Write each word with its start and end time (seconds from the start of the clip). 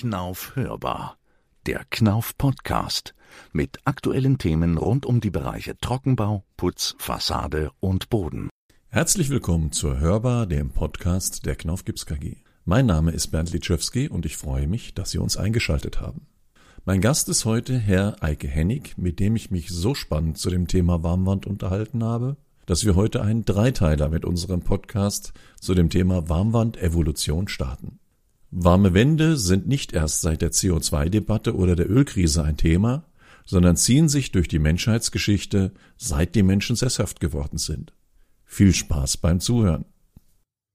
Knauf 0.00 0.56
hörbar. 0.56 1.18
Der 1.66 1.84
Knauf 1.90 2.38
Podcast 2.38 3.14
mit 3.52 3.80
aktuellen 3.84 4.38
Themen 4.38 4.78
rund 4.78 5.04
um 5.04 5.20
die 5.20 5.28
Bereiche 5.28 5.76
Trockenbau, 5.76 6.42
Putz, 6.56 6.94
Fassade 6.96 7.70
und 7.80 8.08
Boden. 8.08 8.48
Herzlich 8.88 9.28
willkommen 9.28 9.72
zur 9.72 10.00
Hörbar, 10.00 10.46
dem 10.46 10.70
Podcast 10.70 11.44
der 11.44 11.54
Knauf 11.54 11.84
Gips 11.84 12.06
KG. 12.06 12.36
Mein 12.64 12.86
Name 12.86 13.10
ist 13.10 13.26
Bernd 13.26 13.52
Litschewski 13.52 14.08
und 14.08 14.24
ich 14.24 14.38
freue 14.38 14.66
mich, 14.66 14.94
dass 14.94 15.10
Sie 15.10 15.18
uns 15.18 15.36
eingeschaltet 15.36 16.00
haben. 16.00 16.26
Mein 16.86 17.02
Gast 17.02 17.28
ist 17.28 17.44
heute 17.44 17.78
Herr 17.78 18.22
Eike 18.22 18.48
Hennig, 18.48 18.96
mit 18.96 19.20
dem 19.20 19.36
ich 19.36 19.50
mich 19.50 19.68
so 19.68 19.94
spannend 19.94 20.38
zu 20.38 20.48
dem 20.48 20.66
Thema 20.66 21.02
Warmwand 21.02 21.46
unterhalten 21.46 22.02
habe, 22.02 22.38
dass 22.64 22.86
wir 22.86 22.96
heute 22.96 23.20
einen 23.20 23.44
Dreiteiler 23.44 24.08
mit 24.08 24.24
unserem 24.24 24.62
Podcast 24.62 25.34
zu 25.60 25.74
dem 25.74 25.90
Thema 25.90 26.30
Warmwand-Evolution 26.30 27.48
starten. 27.48 27.99
Warme 28.52 28.94
Wände 28.94 29.36
sind 29.36 29.68
nicht 29.68 29.92
erst 29.92 30.22
seit 30.22 30.42
der 30.42 30.50
CO2-Debatte 30.50 31.54
oder 31.54 31.76
der 31.76 31.88
Ölkrise 31.88 32.42
ein 32.42 32.56
Thema, 32.56 33.04
sondern 33.46 33.76
ziehen 33.76 34.08
sich 34.08 34.32
durch 34.32 34.48
die 34.48 34.58
Menschheitsgeschichte, 34.58 35.72
seit 35.96 36.34
die 36.34 36.42
Menschen 36.42 36.74
sesshaft 36.74 37.20
geworden 37.20 37.58
sind. 37.58 37.92
Viel 38.44 38.74
Spaß 38.74 39.18
beim 39.18 39.38
Zuhören. 39.38 39.84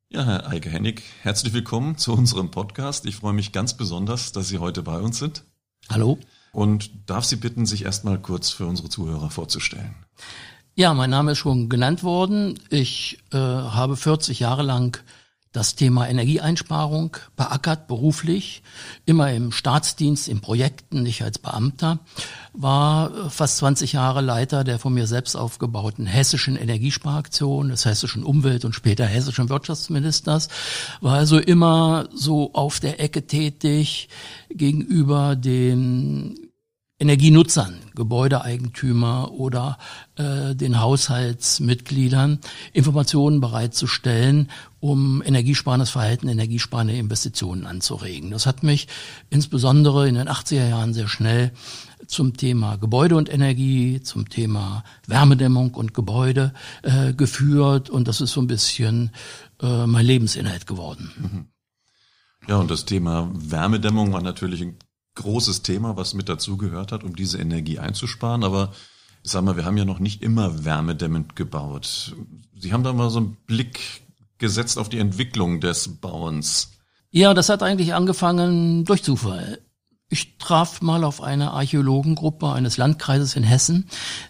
Ja, 0.07 0.23
Herr 0.23 0.48
Eike 0.48 0.70
Hennig, 0.70 1.03
herzlich 1.21 1.51
willkommen 1.51 1.98
zu 1.98 2.13
unserem 2.13 2.49
Podcast. 2.49 3.05
Ich 3.05 3.17
freue 3.17 3.34
mich 3.34 3.51
ganz 3.51 3.76
besonders, 3.76 4.31
dass 4.31 4.48
Sie 4.48 4.59
heute 4.59 4.81
bei 4.81 4.99
uns 4.99 5.20
sind. 5.20 5.43
Hallo. 5.89 6.17
Und 6.53 6.91
darf 7.07 7.26
Sie 7.26 7.35
bitten, 7.35 7.65
sich 7.65 7.84
erstmal 7.84 8.21
kurz 8.21 8.51
für 8.51 8.67
unsere 8.67 8.87
Zuhörer 8.87 9.29
vorzustellen. 9.29 9.95
Ja, 10.76 10.93
mein 10.93 11.09
Name 11.09 11.34
ist 11.34 11.39
schon 11.39 11.67
genannt 11.67 12.03
worden. 12.03 12.57
Ich 12.70 13.20
äh, 13.34 13.37
habe 13.37 13.98
40 13.98 14.39
Jahre 14.39 14.63
lang 14.63 15.03
das 15.55 15.76
Thema 15.76 16.08
Energieeinsparung 16.09 17.16
beackert, 17.38 17.88
beruflich, 17.88 18.62
immer 19.05 19.32
im 19.32 19.52
Staatsdienst, 19.52 20.27
in 20.27 20.41
Projekten, 20.41 21.04
nicht 21.04 21.24
als 21.24 21.40
Beamter, 21.40 21.99
war 22.54 23.29
fast 23.29 23.57
20 23.57 23.94
Jahre 23.94 24.21
Leiter 24.21 24.63
der 24.63 24.79
von 24.79 24.94
mir 24.94 25.07
selbst 25.07 25.35
aufgebauten 25.35 26.05
hessischen 26.05 26.57
Energiesparaktion, 26.57 27.70
des 27.70 27.85
hessischen 27.85 28.24
Umwelt- 28.24 28.66
und 28.66 28.76
später 28.76 29.05
hessischen 29.05 29.49
Wirtschaftsministers, 29.49 30.49
war 31.02 31.16
also 31.16 31.40
immer 31.40 32.10
so 32.13 32.54
auf 32.54 32.79
der 32.79 32.99
Ecke 32.99 33.26
tätig 33.26 34.10
gegenüber 34.49 35.35
den 35.35 36.45
Energienutzern, 36.98 37.77
Gebäudeeigentümer 37.93 39.34
oder 39.34 39.77
äh, 40.15 40.55
den 40.55 40.79
Haushaltsmitgliedern 40.79 42.40
Informationen 42.71 43.41
bereitzustellen, 43.41 44.49
um 44.79 45.21
energiesparendes 45.21 45.90
Verhalten, 45.90 46.29
energiesparende 46.29 46.96
Investitionen 46.96 47.66
anzuregen. 47.66 48.32
Das 48.32 48.46
hat 48.46 48.63
mich 48.63 48.88
insbesondere 49.29 50.07
in 50.07 50.16
den 50.16 50.29
80er 50.29 50.70
Jahren 50.70 50.93
sehr 50.93 51.10
schnell 51.10 51.51
zum 52.07 52.38
Thema 52.38 52.77
Gebäude 52.77 53.18
und 53.18 53.34
Energie, 53.34 54.01
zum 54.01 54.29
Thema 54.29 54.85
Wärmedämmung 55.05 55.73
und 55.73 55.93
Gebäude 55.93 56.54
äh, 56.84 57.13
geführt 57.13 57.90
und 57.90 58.07
das 58.07 58.21
ist 58.21 58.32
so 58.32 58.41
ein 58.41 58.48
bisschen 58.48 59.12
äh, 59.62 59.85
mein 59.85 60.05
Lebensinhalt 60.05 60.66
geworden. 60.66 61.12
Mhm. 61.18 61.46
Ja, 62.48 62.57
und 62.57 62.71
das 62.71 62.85
Thema 62.85 63.29
Wärmedämmung 63.34 64.13
war 64.13 64.22
natürlich 64.22 64.62
ein 64.62 64.78
großes 65.16 65.62
Thema, 65.62 65.97
was 65.97 66.13
mit 66.13 66.30
dazugehört 66.30 66.91
hat, 66.91 67.03
um 67.03 67.16
diese 67.16 67.38
Energie 67.38 67.80
einzusparen. 67.80 68.44
Aber 68.44 68.74
ich 69.24 69.31
sag 69.31 69.44
mal, 69.44 69.57
wir 69.57 69.66
haben 69.66 69.78
ja 69.78 69.85
noch 69.85 70.00
nicht 70.00 70.22
immer 70.22 70.66
wärmedämmend 70.66 71.35
gebaut. 71.35 72.16
Sie 72.57 72.74
haben 72.74 72.84
da 72.84 72.94
mal 72.94 73.09
so 73.09 73.19
einen 73.19 73.38
Blick 73.47 74.03
gesetzt 74.38 74.78
auf 74.78 74.90
die 74.90 75.00
Entwicklung 75.00 75.62
des 75.62 76.00
Bauens. 76.00 76.72
Ja, 77.12 77.34
das 77.34 77.50
hat 77.50 77.63
eigentlich 77.63 77.94
angefangen 77.94 78.85
durch 78.85 79.02
Zufall. 79.02 79.62
Ich 80.07 80.38
traf 80.38 80.84
mal 80.84 81.03
auf 81.03 81.23
eine 81.23 81.50
Archäologengruppe 81.50 82.51
eines 82.51 82.78
Landkreises 82.78 83.35
in 83.35 83.41
Hessen, 83.41 83.88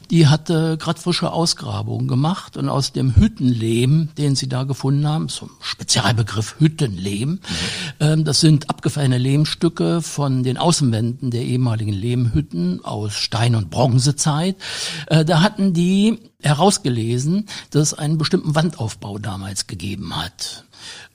die 0.09 0.27
hatte 0.27 0.77
gerade 0.77 1.01
frische 1.01 1.33
Ausgrabungen 1.33 2.07
gemacht 2.07 2.55
und 2.55 2.69
aus 2.69 2.93
dem 2.93 3.17
Hüttenlehm, 3.17 4.07
den 4.17 4.37
sie 4.37 4.47
da 4.47 4.63
gefunden 4.63 5.05
haben, 5.05 5.27
so 5.27 5.47
ein 5.47 5.51
Spezialbegriff 5.59 6.55
Hüttenlehm, 6.59 7.29
mhm. 7.29 7.39
ähm, 7.99 8.23
das 8.23 8.39
sind 8.39 8.69
abgefallene 8.69 9.17
Lehmstücke 9.17 10.01
von 10.01 10.43
den 10.43 10.57
Außenwänden 10.57 11.29
der 11.29 11.43
ehemaligen 11.43 11.91
Lehmhütten 11.91 12.85
aus 12.85 13.15
Stein- 13.15 13.55
und 13.55 13.69
Bronzezeit. 13.69 14.55
Äh, 15.07 15.25
da 15.25 15.41
hatten 15.41 15.73
die 15.73 16.19
herausgelesen, 16.41 17.47
dass 17.71 17.91
es 17.91 17.93
einen 17.93 18.17
bestimmten 18.17 18.55
Wandaufbau 18.55 19.17
damals 19.17 19.67
gegeben 19.67 20.15
hat. 20.15 20.63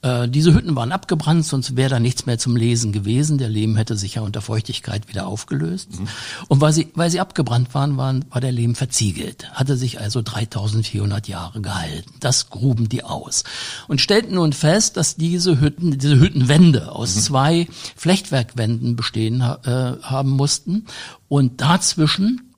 Äh, 0.01 0.27
diese 0.27 0.53
Hütten 0.53 0.75
waren 0.75 0.91
abgebrannt, 0.91 1.45
sonst 1.45 1.75
wäre 1.75 1.89
da 1.89 1.99
nichts 1.99 2.25
mehr 2.25 2.37
zum 2.37 2.55
Lesen 2.55 2.91
gewesen. 2.91 3.37
Der 3.37 3.49
Lehm 3.49 3.75
hätte 3.75 3.95
sich 3.95 4.15
ja 4.15 4.21
unter 4.21 4.41
Feuchtigkeit 4.41 5.07
wieder 5.07 5.27
aufgelöst. 5.27 5.99
Mhm. 5.99 6.07
Und 6.47 6.61
weil 6.61 6.73
sie, 6.73 6.89
weil 6.95 7.09
sie 7.09 7.19
abgebrannt 7.19 7.73
waren, 7.73 7.97
waren, 7.97 8.25
war 8.29 8.41
der 8.41 8.51
Lehm 8.51 8.75
verziegelt, 8.75 9.51
hatte 9.53 9.77
sich 9.77 9.99
also 9.99 10.21
3400 10.21 11.27
Jahre 11.27 11.61
gehalten. 11.61 12.11
Das 12.19 12.49
gruben 12.49 12.89
die 12.89 13.03
aus 13.03 13.43
und 13.87 14.01
stellten 14.01 14.35
nun 14.35 14.53
fest, 14.53 14.97
dass 14.97 15.15
diese 15.15 15.59
Hütten, 15.59 15.97
diese 15.97 16.19
Hüttenwände 16.19 16.91
aus 16.91 17.15
mhm. 17.15 17.19
zwei 17.19 17.67
Flechtwerkwänden 17.95 18.95
bestehen 18.95 19.41
äh, 19.41 19.95
haben 20.01 20.31
mussten 20.31 20.85
und 21.27 21.61
dazwischen 21.61 22.50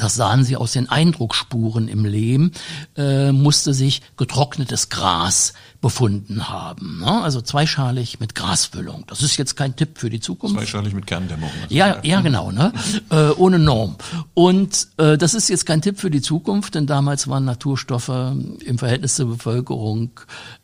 das 0.00 0.14
sahen 0.14 0.44
sie 0.44 0.56
aus 0.56 0.72
den 0.72 0.88
Eindruckspuren 0.88 1.88
im 1.88 2.04
Lehm, 2.04 2.52
äh, 2.96 3.32
musste 3.32 3.74
sich 3.74 4.02
getrocknetes 4.16 4.88
Gras 4.88 5.52
befunden 5.80 6.48
haben. 6.48 7.00
Ne? 7.00 7.22
Also 7.22 7.40
zweischalig 7.40 8.20
mit 8.20 8.34
Grasfüllung. 8.34 9.04
Das 9.06 9.22
ist 9.22 9.36
jetzt 9.36 9.56
kein 9.56 9.76
Tipp 9.76 9.98
für 9.98 10.10
die 10.10 10.20
Zukunft. 10.20 10.56
Zweischalig 10.56 10.92
mit 10.92 11.06
Kerndämmung. 11.06 11.50
Also 11.62 11.74
ja, 11.74 11.98
ja, 12.02 12.20
genau, 12.20 12.50
ne? 12.50 12.72
äh, 13.10 13.30
ohne 13.30 13.58
Norm. 13.58 13.96
Und 14.34 14.88
äh, 14.98 15.16
das 15.16 15.34
ist 15.34 15.48
jetzt 15.48 15.64
kein 15.64 15.80
Tipp 15.80 15.98
für 15.98 16.10
die 16.10 16.20
Zukunft, 16.20 16.74
denn 16.74 16.86
damals 16.86 17.28
waren 17.28 17.44
Naturstoffe 17.44 18.08
im 18.08 18.78
Verhältnis 18.78 19.14
zur 19.16 19.28
Bevölkerung 19.28 20.10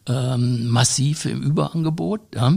ähm, 0.09 0.69
massiv 0.69 1.25
im 1.25 1.43
Überangebot. 1.43 2.21
Ja. 2.35 2.57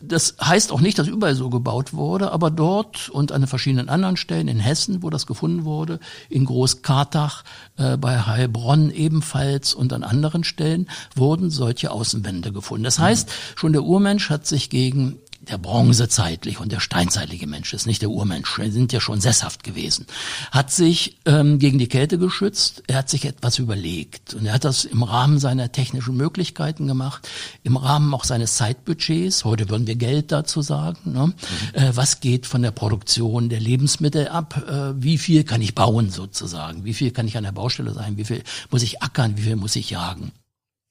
Das 0.00 0.36
heißt 0.40 0.72
auch 0.72 0.80
nicht, 0.80 0.98
dass 0.98 1.08
überall 1.08 1.34
so 1.34 1.50
gebaut 1.50 1.92
wurde, 1.92 2.32
aber 2.32 2.50
dort 2.50 3.08
und 3.08 3.32
an 3.32 3.46
verschiedenen 3.46 3.88
anderen 3.88 4.16
Stellen 4.16 4.48
in 4.48 4.58
Hessen, 4.58 5.02
wo 5.02 5.10
das 5.10 5.26
gefunden 5.26 5.64
wurde, 5.64 6.00
in 6.28 6.44
Großkartach, 6.44 7.44
äh, 7.76 7.96
bei 7.96 8.20
Heilbronn 8.20 8.90
ebenfalls 8.90 9.74
und 9.74 9.92
an 9.92 10.02
anderen 10.02 10.44
Stellen 10.44 10.88
wurden 11.14 11.50
solche 11.50 11.90
Außenwände 11.90 12.52
gefunden. 12.52 12.84
Das 12.84 12.98
heißt, 12.98 13.30
schon 13.56 13.72
der 13.72 13.84
Urmensch 13.84 14.30
hat 14.30 14.46
sich 14.46 14.70
gegen 14.70 15.18
der 15.48 15.58
bronzezeitliche 15.58 16.60
und 16.60 16.72
der 16.72 16.80
steinzeitliche 16.80 17.46
Mensch 17.46 17.72
ist 17.72 17.86
nicht 17.86 18.02
der 18.02 18.10
Urmensch, 18.10 18.58
wir 18.58 18.70
sind 18.72 18.92
ja 18.92 19.00
schon 19.00 19.20
sesshaft 19.20 19.62
gewesen, 19.64 20.06
hat 20.50 20.70
sich 20.70 21.18
ähm, 21.24 21.58
gegen 21.58 21.78
die 21.78 21.88
Kälte 21.88 22.18
geschützt, 22.18 22.82
er 22.86 22.98
hat 22.98 23.08
sich 23.08 23.24
etwas 23.24 23.58
überlegt. 23.58 24.34
Und 24.34 24.46
er 24.46 24.54
hat 24.54 24.64
das 24.64 24.84
im 24.84 25.02
Rahmen 25.02 25.38
seiner 25.38 25.72
technischen 25.72 26.16
Möglichkeiten 26.16 26.86
gemacht, 26.86 27.28
im 27.62 27.76
Rahmen 27.76 28.12
auch 28.14 28.24
seines 28.24 28.56
Zeitbudgets, 28.56 29.44
heute 29.44 29.68
würden 29.68 29.86
wir 29.86 29.96
Geld 29.96 30.32
dazu 30.32 30.62
sagen, 30.62 31.12
ne? 31.12 31.26
Mhm. 31.26 31.34
Äh, 31.72 31.96
was 31.96 32.20
geht 32.20 32.46
von 32.46 32.62
der 32.62 32.70
Produktion 32.70 33.48
der 33.48 33.60
Lebensmittel 33.60 34.28
ab, 34.28 34.64
äh, 34.68 35.02
wie 35.02 35.18
viel 35.18 35.44
kann 35.44 35.62
ich 35.62 35.74
bauen 35.74 36.10
sozusagen, 36.10 36.84
wie 36.84 36.94
viel 36.94 37.10
kann 37.10 37.28
ich 37.28 37.36
an 37.36 37.44
der 37.44 37.52
Baustelle 37.52 37.92
sein, 37.92 38.16
wie 38.16 38.24
viel 38.24 38.42
muss 38.70 38.82
ich 38.82 39.02
ackern, 39.02 39.36
wie 39.36 39.42
viel 39.42 39.56
muss 39.56 39.76
ich 39.76 39.90
jagen. 39.90 40.32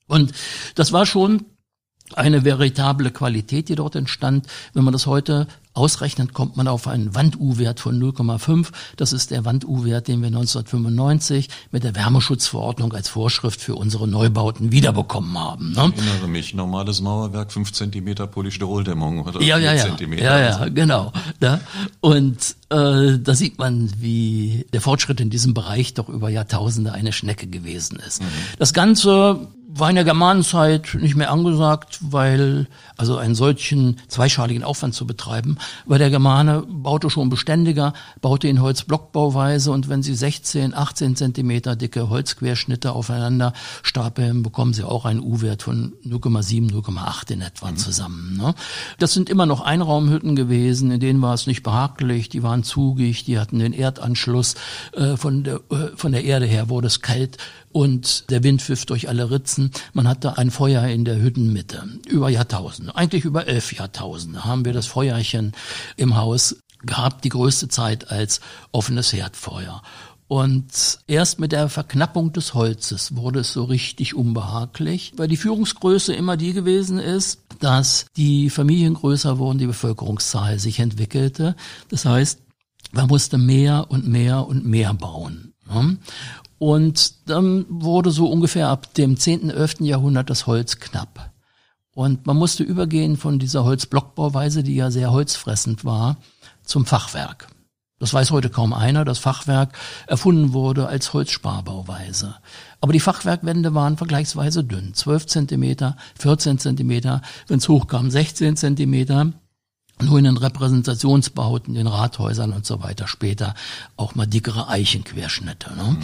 Und 0.08 0.34
das 0.76 0.92
war 0.92 1.06
schon 1.06 1.46
eine 2.14 2.46
veritable 2.46 3.12
Qualität, 3.12 3.70
die 3.70 3.76
dort 3.76 3.96
entstand. 3.96 4.48
Wenn 4.74 4.84
man 4.84 4.94
das 4.94 5.08
heute 5.08 5.48
ausrechnet, 5.74 6.34
kommt 6.34 6.56
man 6.56 6.68
auf 6.68 6.88
einen 6.88 7.16
Wand-U-Wert 7.16 7.80
von 7.80 8.02
0,5. 8.02 8.68
Das 8.96 9.12
ist 9.12 9.32
der 9.32 9.44
Wand-U-Wert, 9.44 10.08
den 10.08 10.22
wir 10.22 10.28
1995 10.28 11.50
mit 11.72 11.84
der 11.84 11.96
Wärmeschutzverordnung 11.96 12.94
als 12.94 13.10
Vorschrift 13.10 13.60
für 13.60 13.76
unsere 13.76 14.08
Neubauten 14.08 14.72
wiederbekommen 14.72 15.38
haben. 15.38 15.74
Ne? 15.74 15.92
Ich 15.96 16.06
erinnere 16.06 16.28
mich, 16.30 16.54
normales 16.54 17.02
Mauerwerk, 17.02 17.52
5 17.52 17.74
cm 17.74 18.16
Polystyroldämmung 18.32 19.24
oder 19.24 19.42
ja, 19.42 19.58
ja, 19.58 19.74
ja. 19.74 19.84
Zentimeter. 19.84 20.24
Ja, 20.24 20.40
ja, 20.40 20.70
genau. 20.70 21.12
Ja. 21.42 21.60
Und 22.00 22.56
äh, 22.70 23.20
da 23.20 23.36
sieht 23.36 23.58
man, 23.58 23.92
wie 24.00 24.66
der 24.72 24.82
Fortschritt 24.82 25.20
in 25.20 25.30
diesem 25.30 25.54
Bereich 25.54 25.94
doch 25.94 26.08
über 26.08 26.30
Jahrtausende 26.30 26.94
eine 26.94 27.12
Schnecke 27.12 27.48
gewesen 27.48 28.00
ist. 28.00 28.22
Mhm. 28.22 28.28
Das 28.60 28.74
Ganze 28.74 29.48
war 29.78 29.90
in 29.90 29.96
der 29.96 30.06
Germanenzeit 30.06 30.98
nicht 31.02 31.18
mehr 31.18 31.32
angesagt, 31.32 32.00
weil 32.02 32.68
also 32.96 33.18
einen 33.18 33.36
solchen 33.36 33.98
zweischaligen 34.08 34.64
Aufwand 34.64 34.94
zu 34.94 35.06
betreiben, 35.06 35.58
weil 35.86 36.00
der 36.00 36.10
Germane 36.10 36.64
baute 36.66 37.10
schon 37.10 37.30
beständiger, 37.30 37.92
baute 38.22 38.48
in 38.48 38.62
Holzblockbauweise 38.62 39.72
und 39.72 39.90
wenn 39.90 40.02
sie 40.02 40.16
16, 40.16 40.74
18 40.74 41.18
Zentimeter 41.18 41.76
dicke 41.76 42.10
Holzquerschnitte 42.10 42.94
aufeinander 42.94 43.52
stapeln, 43.84 44.44
bekommen 44.44 44.74
sie 44.74 44.86
auch 44.86 45.04
einen 45.04 45.20
U-Wert 45.20 45.64
von 45.64 45.94
0,7, 46.06 46.72
0,8 46.72 47.34
in 47.34 47.42
etwa 47.42 47.72
mhm. 47.72 47.78
zusammen. 47.78 48.38
Ne? 48.38 48.56
Das 48.98 49.12
sind 49.12 49.30
immer 49.30 49.46
noch 49.46 49.60
Einraumhütten 49.60 50.38
gewesen, 50.38 50.90
in 50.90 51.02
denen 51.02 51.22
war 51.22 51.34
es 51.34 51.48
nicht 51.48 51.64
behaglich, 51.64 52.30
die 52.30 52.44
waren 52.44 52.64
zugig, 52.64 53.26
die 53.26 53.40
hatten 53.40 53.60
den 53.60 53.74
Erdanschluss, 53.74 54.56
äh, 54.94 55.18
von, 55.18 55.44
der, 55.44 55.56
äh, 55.70 55.98
von 55.98 56.14
der 56.14 56.24
Erde 56.24 56.46
her 56.46 56.70
wurde 56.70 56.88
es 56.88 57.02
kalt 57.02 57.38
und 57.76 58.30
der 58.30 58.42
Wind 58.42 58.62
pfiff 58.62 58.86
durch 58.86 59.10
alle 59.10 59.30
Ritzen 59.32 59.65
gewesen. 59.66 59.72
Man 59.94 60.08
hatte 60.08 60.38
ein 60.38 60.52
Feuer 60.52 60.86
in 60.88 61.06
der 61.06 61.22
Hüttenmitte 61.22 61.84
über 62.08 62.30
Jahrtausende, 62.30 62.96
eigentlich 62.96 63.26
über 63.26 63.48
elf 63.48 63.74
Jahrtausende 63.74 64.46
haben 64.46 64.66
wir 64.66 64.74
das 64.74 64.88
Feuerchen 64.88 65.54
im 65.98 66.16
Haus 66.16 66.58
gehabt, 66.82 67.24
die 67.24 67.30
größte 67.30 67.68
Zeit 67.68 68.12
als 68.12 68.42
offenes 68.72 69.14
Herdfeuer. 69.14 69.82
Und 70.28 71.00
erst 71.06 71.40
mit 71.40 71.52
der 71.52 71.70
Verknappung 71.70 72.34
des 72.34 72.56
Holzes 72.56 73.16
wurde 73.16 73.42
es 73.42 73.54
so 73.54 73.64
richtig 73.64 74.16
unbehaglich, 74.16 75.14
weil 75.18 75.28
die 75.28 75.38
Führungsgröße 75.38 76.16
immer 76.16 76.36
die 76.36 76.54
gewesen 76.54 76.98
ist, 76.98 77.42
dass 77.60 78.08
die 78.18 78.50
Familien 78.50 78.96
größer 78.96 79.38
wurden, 79.38 79.60
die 79.60 79.68
Bevölkerungszahl 79.68 80.58
sich 80.58 80.80
entwickelte. 80.80 81.56
Das 81.90 82.06
heißt, 82.06 82.40
man 82.92 83.08
musste 83.08 83.38
mehr 83.38 83.86
und 83.90 84.08
mehr 84.08 84.48
und 84.48 84.66
mehr 84.66 84.96
bauen. 84.96 85.54
Und 86.58 87.30
dann 87.30 87.66
wurde 87.70 88.12
so 88.12 88.28
ungefähr 88.28 88.70
ab 88.70 88.94
dem 88.94 89.18
10., 89.18 89.50
11. 89.50 89.82
Jahrhundert 89.82 90.30
das 90.30 90.48
Holz 90.48 90.80
knapp. 90.80 91.32
Und 91.94 92.26
man 92.28 92.38
musste 92.38 92.64
übergehen 92.64 93.18
von 93.18 93.40
dieser 93.40 93.64
Holzblockbauweise, 93.64 94.64
die 94.64 94.76
ja 94.76 94.92
sehr 94.92 95.12
holzfressend 95.12 95.86
war, 95.86 96.18
zum 96.64 96.86
Fachwerk. 96.86 97.48
Das 98.00 98.14
weiß 98.14 98.32
heute 98.32 98.50
kaum 98.50 98.74
einer, 98.74 99.06
dass 99.06 99.20
Fachwerk 99.20 99.78
erfunden 100.06 100.52
wurde 100.52 100.88
als 100.88 101.14
Holzsparbauweise. 101.14 102.36
Aber 102.82 102.92
die 102.92 103.00
Fachwerkwände 103.00 103.74
waren 103.74 103.96
vergleichsweise 103.96 104.66
dünn. 104.66 104.94
12 104.94 105.28
Zentimeter, 105.28 105.96
14 106.20 106.60
Zentimeter, 106.60 107.22
wenn 107.48 107.60
es 107.60 107.70
hochkam 107.70 108.12
16 108.12 108.58
Zentimeter 108.58 109.32
nur 110.04 110.18
in 110.18 110.26
den 110.26 110.36
Repräsentationsbauten, 110.36 111.74
den 111.74 111.88
Rathäusern 111.88 112.52
und 112.52 112.66
so 112.66 112.84
weiter 112.84 113.08
später 113.08 113.56
auch 113.96 114.14
mal 114.14 114.26
dickere 114.26 114.68
Eichenquerschnitte. 114.68 115.74
Ne? 115.74 115.84
Mhm. 115.84 115.98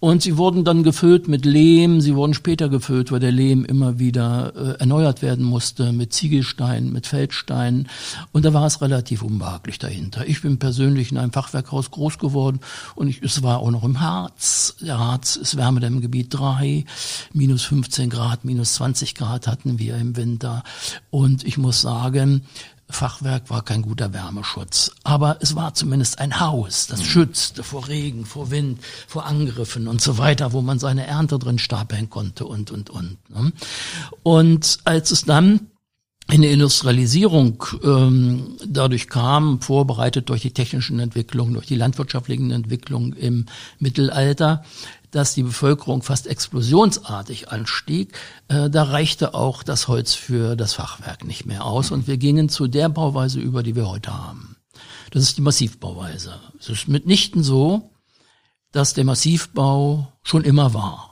Und 0.00 0.22
sie 0.22 0.36
wurden 0.36 0.64
dann 0.64 0.82
gefüllt 0.82 1.28
mit 1.28 1.46
Lehm, 1.46 2.02
sie 2.02 2.14
wurden 2.14 2.34
später 2.34 2.68
gefüllt, 2.68 3.10
weil 3.10 3.20
der 3.20 3.32
Lehm 3.32 3.64
immer 3.64 3.98
wieder 3.98 4.52
äh, 4.54 4.80
erneuert 4.80 5.22
werden 5.22 5.46
musste 5.46 5.92
mit 5.92 6.12
Ziegelsteinen, 6.12 6.92
mit 6.92 7.06
Feldsteinen 7.06 7.88
und 8.32 8.44
da 8.44 8.52
war 8.52 8.66
es 8.66 8.82
relativ 8.82 9.22
unbehaglich 9.22 9.78
dahinter. 9.78 10.26
Ich 10.26 10.42
bin 10.42 10.58
persönlich 10.58 11.10
in 11.10 11.16
einem 11.16 11.32
Fachwerkhaus 11.32 11.90
groß 11.90 12.18
geworden 12.18 12.60
und 12.96 13.08
ich, 13.08 13.22
es 13.22 13.42
war 13.42 13.60
auch 13.60 13.70
noch 13.70 13.84
im 13.84 14.00
Harz. 14.00 14.76
Der 14.82 14.98
Harz 14.98 15.36
ist 15.36 15.56
Wärme 15.56 15.84
im 15.86 16.02
Gebiet 16.02 16.34
3, 16.34 16.84
minus 17.32 17.62
15 17.62 18.10
Grad, 18.10 18.44
minus 18.44 18.74
20 18.74 19.14
Grad 19.14 19.46
hatten 19.46 19.78
wir 19.78 19.96
im 19.96 20.16
Winter 20.16 20.64
und 21.10 21.44
ich 21.44 21.56
muss 21.56 21.80
sagen, 21.80 22.42
Fachwerk 22.90 23.50
war 23.50 23.62
kein 23.62 23.82
guter 23.82 24.12
Wärmeschutz, 24.14 24.92
aber 25.04 25.38
es 25.40 25.54
war 25.54 25.74
zumindest 25.74 26.18
ein 26.18 26.40
Haus, 26.40 26.86
das 26.86 27.00
mhm. 27.00 27.04
schützte 27.04 27.62
vor 27.62 27.88
Regen, 27.88 28.24
vor 28.24 28.50
Wind, 28.50 28.80
vor 29.06 29.26
Angriffen 29.26 29.88
und 29.88 30.00
so 30.00 30.16
weiter, 30.16 30.52
wo 30.52 30.62
man 30.62 30.78
seine 30.78 31.06
Ernte 31.06 31.38
drin 31.38 31.58
stapeln 31.58 32.08
konnte 32.08 32.46
und, 32.46 32.70
und, 32.70 32.88
und. 32.88 33.18
Ne? 33.28 33.52
Und 34.22 34.78
als 34.84 35.10
es 35.10 35.24
dann 35.24 35.68
in 36.30 36.42
der 36.42 36.50
Industrialisierung 36.50 37.64
ähm, 37.82 38.56
dadurch 38.66 39.08
kam, 39.08 39.62
vorbereitet 39.62 40.28
durch 40.28 40.42
die 40.42 40.52
technischen 40.52 40.98
Entwicklungen, 40.98 41.54
durch 41.54 41.66
die 41.66 41.74
landwirtschaftlichen 41.74 42.50
Entwicklungen 42.50 43.14
im 43.14 43.46
Mittelalter, 43.78 44.62
dass 45.10 45.34
die 45.34 45.42
Bevölkerung 45.42 46.02
fast 46.02 46.26
explosionsartig 46.26 47.50
anstieg, 47.50 48.16
äh, 48.48 48.70
da 48.70 48.84
reichte 48.84 49.34
auch 49.34 49.62
das 49.62 49.88
Holz 49.88 50.14
für 50.14 50.56
das 50.56 50.74
Fachwerk 50.74 51.24
nicht 51.24 51.46
mehr 51.46 51.64
aus 51.64 51.90
und 51.90 52.06
wir 52.06 52.16
gingen 52.16 52.48
zu 52.48 52.66
der 52.66 52.88
Bauweise 52.88 53.40
über, 53.40 53.62
die 53.62 53.76
wir 53.76 53.88
heute 53.88 54.12
haben. 54.12 54.56
Das 55.10 55.22
ist 55.22 55.38
die 55.38 55.42
Massivbauweise. 55.42 56.38
Es 56.58 56.68
ist 56.68 56.88
mitnichten 56.88 57.42
so, 57.42 57.90
dass 58.72 58.94
der 58.94 59.04
Massivbau 59.04 60.12
schon 60.22 60.44
immer 60.44 60.74
war 60.74 61.08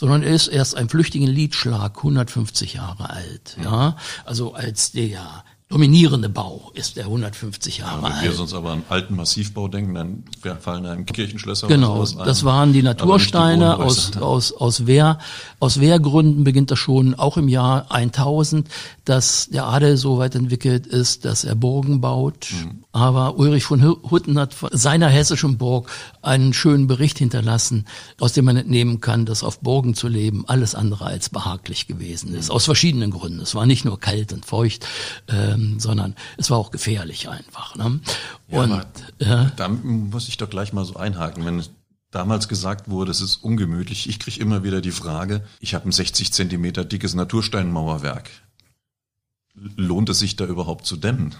sondern 0.00 0.22
er 0.22 0.34
ist 0.34 0.48
erst 0.48 0.76
ein 0.78 0.88
flüchtigen 0.88 1.28
Liedschlag 1.28 1.98
150 1.98 2.72
Jahre 2.72 3.10
alt. 3.10 3.58
Ja, 3.62 3.96
also 4.24 4.54
als 4.54 4.92
der 4.92 5.44
dominierende 5.70 6.28
Bau 6.28 6.72
ist 6.74 6.96
der 6.96 7.04
150 7.04 7.78
Jahre 7.78 8.02
ja, 8.02 8.08
alt. 8.08 8.16
Wenn 8.16 8.30
wir 8.30 8.36
sonst 8.36 8.54
aber 8.54 8.72
an 8.72 8.82
alten 8.88 9.14
Massivbau 9.14 9.68
denken, 9.68 9.94
dann 9.94 10.24
fallen 10.60 10.84
einem 10.84 11.06
Kirchenschlösser 11.06 11.68
Genau, 11.68 12.02
ein, 12.02 12.18
das 12.24 12.42
waren 12.42 12.72
die 12.72 12.82
Natursteine 12.82 13.76
die 13.78 13.84
aus, 13.84 14.16
aus, 14.16 14.52
aus 14.52 14.86
Wehr. 14.86 15.18
Aus 15.60 15.78
Wehrgründen 15.78 16.42
beginnt 16.42 16.72
das 16.72 16.80
schon 16.80 17.14
auch 17.14 17.36
im 17.36 17.46
Jahr 17.46 17.86
1000, 17.92 18.68
dass 19.04 19.48
der 19.48 19.66
Adel 19.66 19.96
so 19.96 20.18
weit 20.18 20.34
entwickelt 20.34 20.88
ist, 20.88 21.24
dass 21.24 21.44
er 21.44 21.54
Burgen 21.54 22.00
baut. 22.00 22.48
Mhm. 22.52 22.84
Aber 22.90 23.38
Ulrich 23.38 23.64
von 23.64 23.84
Hutten 23.84 24.40
hat 24.40 24.54
von 24.54 24.70
seiner 24.72 25.08
hessischen 25.08 25.56
Burg 25.56 25.88
einen 26.20 26.52
schönen 26.52 26.88
Bericht 26.88 27.18
hinterlassen, 27.18 27.84
aus 28.18 28.32
dem 28.32 28.46
man 28.46 28.56
entnehmen 28.56 29.00
kann, 29.00 29.24
dass 29.24 29.44
auf 29.44 29.60
Burgen 29.60 29.94
zu 29.94 30.08
leben 30.08 30.44
alles 30.48 30.74
andere 30.74 31.04
als 31.04 31.28
behaglich 31.28 31.86
gewesen 31.86 32.34
ist. 32.34 32.50
Aus 32.50 32.64
verschiedenen 32.64 33.12
Gründen. 33.12 33.40
Es 33.40 33.54
war 33.54 33.66
nicht 33.66 33.84
nur 33.84 34.00
kalt 34.00 34.32
und 34.32 34.44
feucht, 34.44 34.84
äh, 35.28 35.59
ähm, 35.60 35.80
sondern 35.80 36.14
es 36.36 36.50
war 36.50 36.58
auch 36.58 36.70
gefährlich 36.70 37.28
einfach. 37.28 37.76
Ne? 37.76 38.00
Und 38.48 38.70
ja, 38.70 38.84
ja, 39.18 39.52
da 39.56 39.68
muss 39.68 40.28
ich 40.28 40.36
doch 40.36 40.50
gleich 40.50 40.72
mal 40.72 40.84
so 40.84 40.96
einhaken, 40.96 41.44
wenn 41.44 41.62
damals 42.10 42.48
gesagt 42.48 42.88
wurde, 42.90 43.10
es 43.10 43.20
ist 43.20 43.36
ungemütlich. 43.36 44.08
Ich 44.08 44.18
kriege 44.18 44.40
immer 44.40 44.64
wieder 44.64 44.80
die 44.80 44.90
Frage, 44.90 45.44
ich 45.60 45.74
habe 45.74 45.88
ein 45.88 45.92
60 45.92 46.32
Zentimeter 46.32 46.84
dickes 46.84 47.14
Natursteinmauerwerk. 47.14 48.30
Lohnt 49.54 50.08
es 50.08 50.20
sich 50.20 50.36
da 50.36 50.46
überhaupt 50.46 50.86
zu 50.86 50.96
dämmen? 50.96 51.34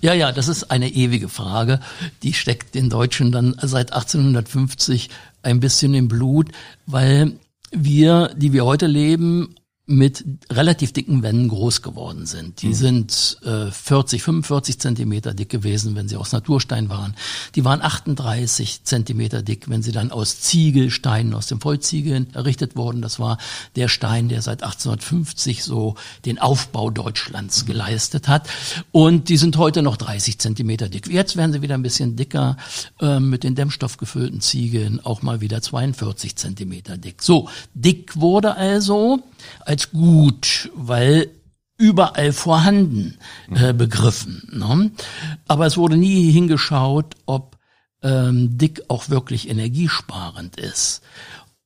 Ja, 0.00 0.12
ja, 0.14 0.32
das 0.32 0.48
ist 0.48 0.70
eine 0.70 0.90
ewige 0.90 1.28
Frage. 1.28 1.80
Die 2.22 2.34
steckt 2.34 2.74
den 2.74 2.90
Deutschen 2.90 3.30
dann 3.30 3.54
seit 3.62 3.92
1850 3.92 5.10
ein 5.42 5.60
bisschen 5.60 5.94
im 5.94 6.08
Blut, 6.08 6.50
weil 6.86 7.38
wir, 7.70 8.32
die 8.36 8.52
wir 8.52 8.64
heute 8.64 8.86
leben, 8.86 9.54
mit 9.86 10.24
relativ 10.48 10.92
dicken 10.92 11.24
Wänden 11.24 11.48
groß 11.48 11.82
geworden 11.82 12.24
sind. 12.24 12.62
Die 12.62 12.68
mhm. 12.68 12.74
sind 12.74 13.38
äh, 13.42 13.68
40, 13.70 14.22
45 14.22 14.78
Zentimeter 14.78 15.34
dick 15.34 15.48
gewesen, 15.48 15.96
wenn 15.96 16.08
sie 16.08 16.14
aus 16.14 16.30
Naturstein 16.30 16.88
waren. 16.88 17.16
Die 17.56 17.64
waren 17.64 17.82
38 17.82 18.84
Zentimeter 18.84 19.42
dick, 19.42 19.68
wenn 19.68 19.82
sie 19.82 19.90
dann 19.90 20.12
aus 20.12 20.40
Ziegelsteinen, 20.40 21.34
aus 21.34 21.48
dem 21.48 21.60
Vollziegeln 21.60 22.32
errichtet 22.32 22.76
wurden. 22.76 23.02
Das 23.02 23.18
war 23.18 23.38
der 23.74 23.88
Stein, 23.88 24.28
der 24.28 24.40
seit 24.40 24.62
1850 24.62 25.64
so 25.64 25.96
den 26.26 26.38
Aufbau 26.38 26.90
Deutschlands 26.90 27.62
mhm. 27.62 27.66
geleistet 27.66 28.28
hat. 28.28 28.48
Und 28.92 29.28
die 29.28 29.36
sind 29.36 29.56
heute 29.56 29.82
noch 29.82 29.96
30 29.96 30.38
Zentimeter 30.38 30.88
dick. 30.88 31.08
Jetzt 31.08 31.34
werden 31.36 31.52
sie 31.52 31.60
wieder 31.60 31.74
ein 31.74 31.82
bisschen 31.82 32.14
dicker, 32.14 32.56
äh, 33.00 33.18
mit 33.18 33.42
den 33.42 33.56
dämmstoffgefüllten 33.56 34.40
Ziegeln 34.40 35.00
auch 35.00 35.22
mal 35.22 35.40
wieder 35.40 35.60
42 35.60 36.36
Zentimeter 36.36 36.96
dick. 36.96 37.20
So, 37.20 37.48
dick 37.74 38.16
wurde 38.20 38.54
also 38.56 39.24
als 39.60 39.90
gut, 39.90 40.70
weil 40.74 41.30
überall 41.78 42.32
vorhanden 42.32 43.18
äh, 43.50 43.72
begriffen. 43.72 44.48
Ne? 44.52 44.92
Aber 45.48 45.66
es 45.66 45.76
wurde 45.76 45.96
nie 45.96 46.30
hingeschaut, 46.30 47.16
ob 47.26 47.58
ähm, 48.02 48.56
Dick 48.56 48.82
auch 48.88 49.08
wirklich 49.08 49.48
energiesparend 49.48 50.60
ist. 50.60 51.02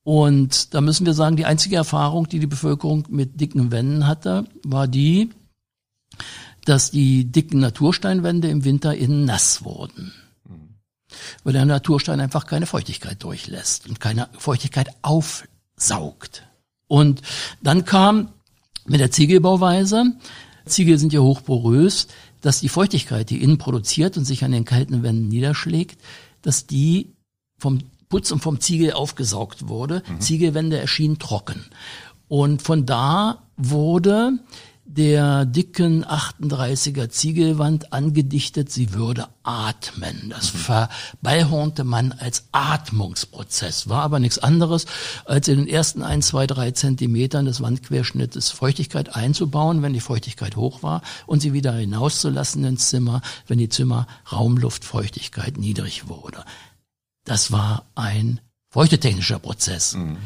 Und 0.03 0.73
da 0.73 0.81
müssen 0.81 1.05
wir 1.05 1.13
sagen, 1.13 1.35
die 1.35 1.45
einzige 1.45 1.75
Erfahrung, 1.75 2.29
die 2.29 2.39
die 2.39 2.47
Bevölkerung 2.47 3.05
mit 3.09 3.41
dicken 3.41 3.71
Wänden 3.71 4.07
hatte, 4.07 4.45
war 4.63 4.87
die, 4.87 5.31
dass 6.63 6.91
die 6.91 7.31
dicken 7.31 7.59
Natursteinwände 7.59 8.47
im 8.47 8.63
Winter 8.63 8.95
innen 8.95 9.25
nass 9.25 9.63
wurden. 9.63 10.13
Weil 11.43 11.53
der 11.53 11.65
Naturstein 11.65 12.19
einfach 12.19 12.45
keine 12.45 12.65
Feuchtigkeit 12.65 13.21
durchlässt 13.21 13.87
und 13.87 13.99
keine 13.99 14.29
Feuchtigkeit 14.37 14.89
aufsaugt. 15.01 16.47
Und 16.87 17.21
dann 17.61 17.85
kam 17.85 18.29
mit 18.85 18.99
der 18.99 19.11
Ziegelbauweise, 19.11 20.13
Ziegel 20.65 20.97
sind 20.97 21.13
ja 21.13 21.19
hochporös, 21.19 22.07
dass 22.41 22.59
die 22.59 22.69
Feuchtigkeit, 22.69 23.29
die 23.29 23.41
innen 23.41 23.57
produziert 23.57 24.17
und 24.17 24.25
sich 24.25 24.43
an 24.43 24.51
den 24.51 24.65
kalten 24.65 25.03
Wänden 25.03 25.27
niederschlägt, 25.27 25.99
dass 26.41 26.67
die 26.67 27.13
vom 27.57 27.79
Putz 28.09 28.31
und 28.31 28.39
vom 28.39 28.59
Ziegel 28.59 28.93
aufgesaugt 28.93 29.67
wurde. 29.67 30.03
Mhm. 30.07 30.21
Ziegelwände 30.21 30.77
erschienen 30.77 31.19
trocken. 31.19 31.65
Und 32.27 32.61
von 32.61 32.85
da 32.85 33.43
wurde 33.57 34.39
der 34.89 35.45
dicken 35.45 36.05
38er 36.05 37.09
Ziegelwand 37.09 37.91
angedichtet, 37.91 38.71
sie 38.71 38.93
würde 38.93 39.27
atmen. 39.43 40.29
Das 40.29 40.53
mhm. 40.53 40.57
verballhornte 40.57 41.83
man 41.83 42.13
als 42.13 42.45
Atmungsprozess, 42.53 43.89
war 43.89 44.01
aber 44.01 44.19
nichts 44.19 44.39
anderes, 44.39 44.85
als 45.25 45.49
in 45.49 45.57
den 45.57 45.67
ersten 45.67 46.01
ein, 46.01 46.21
zwei, 46.21 46.47
drei 46.47 46.71
Zentimetern 46.71 47.45
des 47.45 47.61
Wandquerschnittes 47.61 48.49
Feuchtigkeit 48.49 49.15
einzubauen, 49.15 49.81
wenn 49.81 49.93
die 49.93 49.99
Feuchtigkeit 49.99 50.55
hoch 50.55 50.83
war, 50.83 51.01
und 51.25 51.41
sie 51.41 51.51
wieder 51.51 51.73
hinauszulassen 51.73 52.63
ins 52.63 52.89
Zimmer, 52.89 53.21
wenn 53.45 53.57
die 53.57 53.69
Zimmer 53.69 54.07
Raumluftfeuchtigkeit 54.31 55.57
niedrig 55.57 56.07
wurde. 56.07 56.45
Das 57.25 57.51
war 57.51 57.85
ein 57.95 58.39
feuchtetechnischer 58.69 59.39
Prozess. 59.39 59.95
Mhm. 59.95 60.17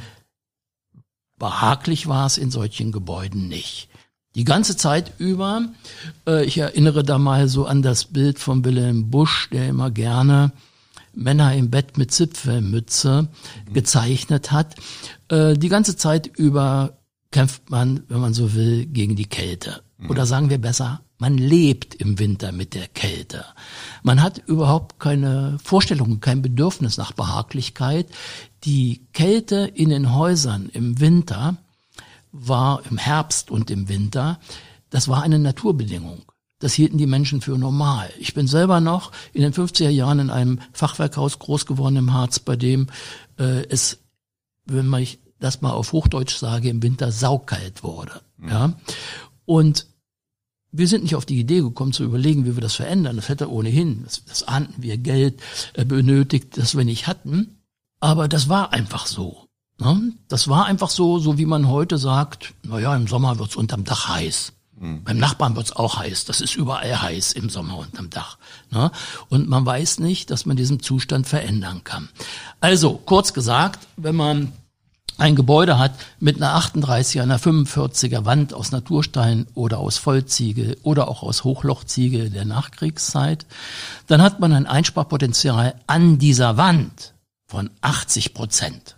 Behaglich 1.39 2.08
war 2.08 2.27
es 2.27 2.38
in 2.38 2.51
solchen 2.51 2.91
Gebäuden 2.91 3.48
nicht. 3.48 3.91
Die 4.36 4.46
ganze 4.46 4.78
Zeit 4.78 5.14
über, 5.18 5.70
äh, 6.26 6.46
ich 6.46 6.58
erinnere 6.58 7.04
da 7.04 7.18
mal 7.18 7.48
so 7.50 7.66
an 7.66 7.82
das 7.82 8.06
Bild 8.06 8.40
von 8.40 8.64
Wilhelm 8.64 9.10
Busch, 9.10 9.50
der 9.52 9.68
immer 9.68 9.92
gerne 9.92 10.52
Männer 11.14 11.54
im 11.56 11.70
Bett 11.70 11.98
mit 11.98 12.12
Zipfelmütze 12.12 13.28
gezeichnet 13.74 14.52
hat. 14.52 14.76
Äh, 15.28 15.56
die 15.56 15.68
ganze 15.68 15.98
Zeit 15.98 16.28
über 16.28 16.98
kämpft 17.32 17.70
man, 17.70 18.04
wenn 18.08 18.20
man 18.20 18.34
so 18.34 18.54
will, 18.54 18.86
gegen 18.86 19.16
die 19.16 19.26
Kälte. 19.26 19.82
Oder 20.10 20.26
sagen 20.26 20.50
wir 20.50 20.58
besser, 20.58 21.02
man 21.20 21.38
lebt 21.38 21.94
im 21.96 22.18
Winter 22.18 22.52
mit 22.52 22.74
der 22.74 22.88
Kälte. 22.88 23.46
Man 24.02 24.24
hat 24.24 24.40
überhaupt 24.48 25.00
keine 25.00 25.58
Vorstellung, 25.64 26.20
kein 26.20 26.42
Bedürfnis 26.42 26.98
nach 26.98 27.12
Behaglichkeit. 27.12 28.08
Die 28.64 29.06
Kälte 29.14 29.72
in 29.76 29.90
den 29.90 30.16
Häusern 30.16 30.70
im 30.74 31.00
Winter 31.00 31.58
war 32.32 32.82
im 32.90 32.98
Herbst 32.98 33.52
und 33.52 33.70
im 33.72 33.90
Winter, 33.90 34.40
das 34.90 35.08
war 35.08 35.24
eine 35.24 35.40
Naturbedingung. 35.40 36.24
Das 36.60 36.74
hielten 36.74 37.00
die 37.00 37.08
Menschen 37.08 37.42
für 37.42 37.58
normal. 37.58 38.12
Ich 38.20 38.34
bin 38.34 38.48
selber 38.48 38.80
noch 38.80 39.12
in 39.34 39.42
den 39.42 39.54
50er 39.54 39.90
Jahren 39.90 40.20
in 40.20 40.30
einem 40.30 40.60
Fachwerkhaus 40.74 41.40
groß 41.40 41.66
geworden 41.66 41.96
im 41.96 42.14
Harz, 42.14 42.40
bei 42.40 42.56
dem 42.56 42.88
äh, 43.40 43.66
es, 43.68 43.98
wenn 44.66 44.88
man 44.88 45.06
das 45.40 45.62
mal 45.62 45.72
auf 45.72 45.92
Hochdeutsch 45.92 46.36
sage, 46.36 46.70
im 46.70 46.84
Winter 46.84 47.12
saukalt 47.12 47.84
wurde. 47.84 48.22
Mhm. 48.38 48.50
Ja. 48.50 48.74
Und 49.46 49.88
wir 50.72 50.88
sind 50.88 51.04
nicht 51.04 51.16
auf 51.16 51.26
die 51.26 51.40
Idee 51.40 51.62
gekommen 51.62 51.94
zu 51.94 52.04
überlegen, 52.04 52.46
wie 52.46 52.56
wir 52.56 52.62
das 52.62 52.76
verändern. 52.76 53.16
Das 53.18 53.28
hätte 53.28 53.52
ohnehin, 53.52 54.04
das, 54.04 54.24
das 54.26 54.44
ahnten 54.44 54.84
wir, 54.84 54.98
Geld 54.98 55.42
äh, 55.74 55.84
benötigt, 55.84 56.58
das 56.58 56.78
wir 56.78 56.86
nicht 56.86 57.08
hatten. 57.08 57.58
Aber 58.00 58.28
das 58.28 58.50
war 58.50 58.72
einfach 58.72 59.08
so. 59.08 59.48
Ne? 59.82 60.14
Das 60.28 60.48
war 60.48 60.68
einfach 60.68 60.92
so, 60.92 61.18
so 61.18 61.40
wie 61.40 61.48
man 61.48 61.68
heute 61.68 61.98
sagt, 61.98 62.54
na 62.62 62.78
ja, 62.78 62.96
im 62.96 63.08
Sommer 63.08 63.40
wird's 63.40 63.56
unterm 63.56 63.84
Dach 63.84 64.10
heiß. 64.10 64.54
Mhm. 64.80 65.04
Beim 65.04 65.18
Nachbarn 65.18 65.56
wird's 65.56 65.76
auch 65.76 65.98
heiß. 65.98 66.26
Das 66.26 66.40
ist 66.40 66.56
überall 66.56 67.02
heiß 67.02 67.32
im 67.34 67.50
Sommer 67.50 67.80
unterm 67.80 68.12
Dach. 68.12 68.38
Ne? 68.70 68.92
Und 69.30 69.50
man 69.50 69.66
weiß 69.66 70.00
nicht, 70.00 70.30
dass 70.30 70.46
man 70.46 70.56
diesen 70.56 70.82
Zustand 70.82 71.28
verändern 71.28 71.84
kann. 71.84 72.10
Also, 72.60 72.94
kurz 72.94 73.34
gesagt, 73.34 73.88
wenn 73.98 74.16
man 74.16 74.54
ein 75.18 75.36
Gebäude 75.36 75.80
hat 75.80 75.94
mit 76.20 76.38
einer 76.38 76.56
38er, 76.56 77.24
einer 77.24 77.40
45er 77.40 78.24
Wand 78.26 78.54
aus 78.54 78.72
Naturstein 78.72 79.48
oder 79.56 79.80
aus 79.80 79.98
Vollziegel 79.98 80.78
oder 80.84 81.08
auch 81.08 81.24
aus 81.24 81.44
Hochlochziegel 81.44 82.30
der 82.30 82.46
Nachkriegszeit, 82.46 83.48
dann 84.06 84.22
hat 84.22 84.40
man 84.40 84.54
ein 84.54 84.68
Einsparpotenzial 84.68 85.74
an 85.88 86.20
dieser 86.20 86.58
Wand 86.58 87.16
von 87.48 87.72
80 87.82 88.36
Prozent. 88.36 88.96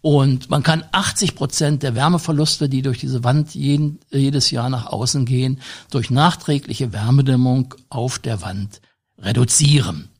Und 0.00 0.50
man 0.50 0.62
kann 0.62 0.84
80 0.92 1.34
Prozent 1.34 1.82
der 1.82 1.94
Wärmeverluste, 1.94 2.68
die 2.68 2.82
durch 2.82 2.98
diese 2.98 3.24
Wand 3.24 3.54
jeden, 3.54 4.00
jedes 4.10 4.50
Jahr 4.50 4.68
nach 4.68 4.86
außen 4.86 5.24
gehen, 5.24 5.60
durch 5.90 6.10
nachträgliche 6.10 6.92
Wärmedämmung 6.92 7.74
auf 7.88 8.18
der 8.18 8.42
Wand 8.42 8.82
reduzieren. 9.18 10.10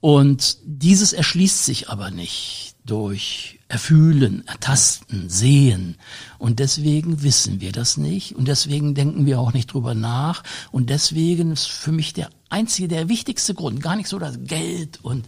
Und 0.00 0.58
dieses 0.64 1.12
erschließt 1.12 1.64
sich 1.64 1.88
aber 1.90 2.10
nicht 2.10 2.74
durch 2.84 3.60
Erfühlen, 3.68 4.46
Ertasten, 4.46 5.30
Sehen. 5.30 5.96
Und 6.38 6.58
deswegen 6.58 7.22
wissen 7.22 7.60
wir 7.60 7.72
das 7.72 7.96
nicht. 7.96 8.36
Und 8.36 8.46
deswegen 8.46 8.94
denken 8.94 9.24
wir 9.24 9.40
auch 9.40 9.54
nicht 9.54 9.72
drüber 9.72 9.94
nach. 9.94 10.42
Und 10.70 10.90
deswegen 10.90 11.50
ist 11.50 11.66
für 11.66 11.92
mich 11.92 12.12
der 12.12 12.28
einzige, 12.50 12.88
der 12.88 13.08
wichtigste 13.08 13.54
Grund, 13.54 13.82
gar 13.82 13.96
nicht 13.96 14.08
so 14.08 14.18
das 14.18 14.38
Geld. 14.44 14.98
Und 15.02 15.26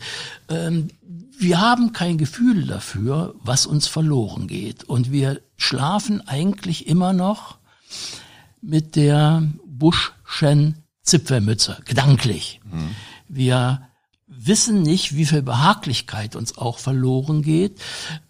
ähm, 0.49 0.89
wir 1.39 1.61
haben 1.61 1.93
kein 1.93 2.19
Gefühl 2.19 2.67
dafür, 2.67 3.35
was 3.43 3.67
uns 3.67 3.87
verloren 3.87 4.47
geht. 4.47 4.85
Und 4.85 5.13
wir 5.13 5.41
schlafen 5.57 6.27
eigentlich 6.27 6.87
immer 6.87 7.13
noch 7.13 7.59
mit 8.63 8.97
der 8.97 9.43
Buschschen 9.67 10.83
Zipfelmütze, 11.03 11.79
gedanklich. 11.85 12.61
Mhm. 12.71 12.91
Wir 13.29 13.89
wissen 14.27 14.83
nicht, 14.83 15.15
wie 15.15 15.27
viel 15.27 15.43
Behaglichkeit 15.43 16.37
uns 16.37 16.59
auch 16.59 16.79
verloren 16.79 17.43
geht, 17.43 17.81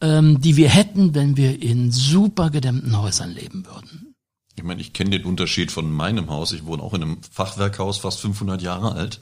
ähm, 0.00 0.40
die 0.40 0.56
wir 0.56 0.68
hätten, 0.68 1.14
wenn 1.14 1.36
wir 1.36 1.62
in 1.62 1.90
super 1.90 2.50
gedämmten 2.50 2.98
Häusern 3.00 3.30
leben 3.30 3.66
würden. 3.66 4.14
Ich 4.56 4.62
meine, 4.62 4.80
ich 4.80 4.92
kenne 4.92 5.10
den 5.10 5.24
Unterschied 5.24 5.70
von 5.70 5.90
meinem 5.90 6.30
Haus. 6.30 6.52
Ich 6.52 6.64
wohne 6.64 6.82
auch 6.82 6.94
in 6.94 7.02
einem 7.02 7.18
Fachwerkhaus, 7.30 7.98
fast 7.98 8.20
500 8.20 8.62
Jahre 8.62 8.92
alt. 8.92 9.20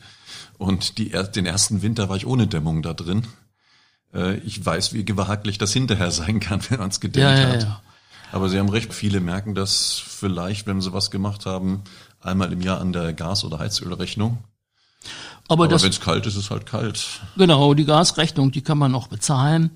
Und 0.58 0.98
die, 0.98 1.10
den 1.34 1.46
ersten 1.46 1.82
Winter 1.82 2.08
war 2.08 2.16
ich 2.16 2.26
ohne 2.26 2.46
Dämmung 2.46 2.82
da 2.82 2.94
drin. 2.94 3.26
Äh, 4.14 4.36
ich 4.38 4.64
weiß, 4.64 4.92
wie 4.92 5.02
behaglich 5.02 5.58
das 5.58 5.72
hinterher 5.72 6.10
sein 6.10 6.40
kann, 6.40 6.60
wenn 6.68 6.78
man 6.78 6.90
es 6.90 7.00
gedämmt 7.00 7.38
ja, 7.38 7.38
ja, 7.38 7.48
hat. 7.48 7.62
Ja. 7.62 7.80
Aber 8.32 8.48
Sie 8.48 8.58
haben 8.58 8.68
recht, 8.68 8.92
viele 8.92 9.20
merken 9.20 9.54
das 9.54 10.02
vielleicht, 10.04 10.66
wenn 10.66 10.80
sie 10.80 10.92
was 10.92 11.12
gemacht 11.12 11.46
haben, 11.46 11.82
einmal 12.20 12.52
im 12.52 12.60
Jahr 12.60 12.80
an 12.80 12.92
der 12.92 13.12
Gas- 13.12 13.44
oder 13.44 13.60
Heizölrechnung. 13.60 14.38
Aber, 15.46 15.64
Aber 15.64 15.82
wenn 15.82 15.90
es 15.90 16.00
kalt 16.00 16.26
ist, 16.26 16.34
ist 16.34 16.44
es 16.44 16.50
halt 16.50 16.66
kalt. 16.66 17.20
Genau, 17.36 17.74
die 17.74 17.84
Gasrechnung, 17.84 18.50
die 18.50 18.62
kann 18.62 18.78
man 18.78 18.90
noch 18.90 19.08
bezahlen. 19.08 19.70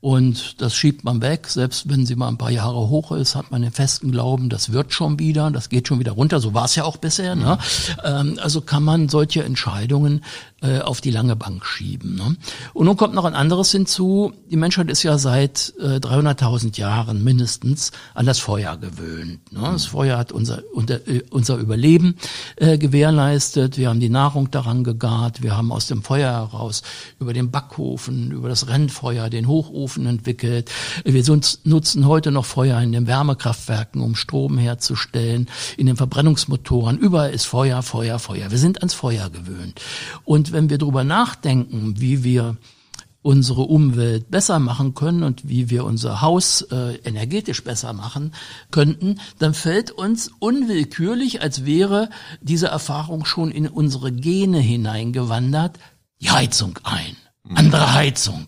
Und 0.00 0.62
das 0.62 0.74
schiebt 0.74 1.04
man 1.04 1.20
weg, 1.20 1.46
selbst 1.46 1.90
wenn 1.90 2.06
sie 2.06 2.16
mal 2.16 2.28
ein 2.28 2.38
paar 2.38 2.50
Jahre 2.50 2.88
hoch 2.88 3.12
ist, 3.12 3.34
hat 3.34 3.50
man 3.50 3.60
den 3.60 3.70
festen 3.70 4.10
Glauben, 4.10 4.48
das 4.48 4.72
wird 4.72 4.94
schon 4.94 5.18
wieder, 5.18 5.50
das 5.50 5.68
geht 5.68 5.88
schon 5.88 5.98
wieder 5.98 6.12
runter. 6.12 6.40
So 6.40 6.54
war 6.54 6.64
es 6.64 6.74
ja 6.74 6.84
auch 6.84 6.96
bisher. 6.96 7.36
Ne? 7.36 7.58
Ähm, 8.02 8.38
also 8.40 8.62
kann 8.62 8.82
man 8.82 9.10
solche 9.10 9.44
Entscheidungen 9.44 10.24
äh, 10.62 10.80
auf 10.80 11.00
die 11.00 11.10
lange 11.10 11.36
Bank 11.36 11.64
schieben. 11.64 12.16
Ne? 12.16 12.36
Und 12.74 12.86
nun 12.86 12.96
kommt 12.96 13.14
noch 13.14 13.24
ein 13.24 13.34
anderes 13.34 13.72
hinzu. 13.72 14.32
Die 14.50 14.56
Menschheit 14.56 14.90
ist 14.90 15.02
ja 15.02 15.16
seit 15.16 15.72
äh, 15.80 15.96
300.000 15.96 16.78
Jahren 16.78 17.24
mindestens 17.24 17.92
an 18.14 18.26
das 18.26 18.40
Feuer 18.40 18.76
gewöhnt. 18.76 19.52
Ne? 19.52 19.60
Das 19.60 19.86
Feuer 19.86 20.18
hat 20.18 20.32
unser, 20.32 20.62
unter, 20.74 21.06
äh, 21.08 21.22
unser 21.30 21.56
Überleben 21.56 22.16
äh, 22.56 22.76
gewährleistet. 22.76 23.78
Wir 23.78 23.88
haben 23.88 24.00
die 24.00 24.10
Nahrung 24.10 24.50
daran 24.50 24.84
gegart. 24.84 25.42
Wir 25.42 25.56
haben 25.56 25.72
aus 25.72 25.86
dem 25.86 26.02
Feuer 26.02 26.30
heraus 26.30 26.82
über 27.18 27.32
den 27.32 27.50
Backofen, 27.50 28.30
über 28.30 28.48
das 28.50 28.68
Rennfeuer, 28.68 29.30
den 29.30 29.48
Hochofen 29.48 30.06
entwickelt. 30.06 30.70
Wir 31.04 31.24
nutzen 31.64 32.06
heute 32.06 32.32
noch 32.32 32.44
Feuer 32.44 32.80
in 32.80 32.92
den 32.92 33.06
Wärmekraftwerken, 33.06 34.02
um 34.02 34.14
Strom 34.14 34.58
herzustellen, 34.58 35.48
in 35.76 35.86
den 35.86 35.96
Verbrennungsmotoren. 35.96 36.98
Überall 36.98 37.30
ist 37.30 37.46
Feuer, 37.46 37.82
Feuer, 37.82 38.18
Feuer. 38.18 38.50
Wir 38.50 38.58
sind 38.58 38.78
ans 38.78 38.94
Feuer 38.94 39.30
gewöhnt. 39.30 39.80
Und 40.24 40.49
wenn 40.52 40.70
wir 40.70 40.78
darüber 40.78 41.04
nachdenken, 41.04 41.94
wie 41.98 42.24
wir 42.24 42.56
unsere 43.22 43.62
Umwelt 43.62 44.30
besser 44.30 44.58
machen 44.58 44.94
können 44.94 45.22
und 45.22 45.46
wie 45.48 45.68
wir 45.68 45.84
unser 45.84 46.22
Haus 46.22 46.62
äh, 46.62 46.94
energetisch 47.04 47.62
besser 47.62 47.92
machen 47.92 48.32
könnten, 48.70 49.20
dann 49.38 49.52
fällt 49.52 49.90
uns 49.90 50.30
unwillkürlich, 50.38 51.42
als 51.42 51.66
wäre 51.66 52.08
diese 52.40 52.68
Erfahrung 52.68 53.24
schon 53.26 53.50
in 53.50 53.68
unsere 53.68 54.10
Gene 54.10 54.58
hineingewandert, 54.58 55.78
die 56.22 56.30
Heizung 56.30 56.78
ein. 56.82 57.16
Andere 57.54 57.94
Heizung, 57.94 58.46